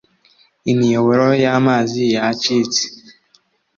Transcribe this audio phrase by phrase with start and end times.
[0.71, 2.81] imiyoboro yamazi yacitse.